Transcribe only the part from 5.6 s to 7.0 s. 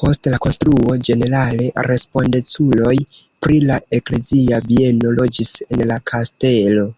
en la kastelo.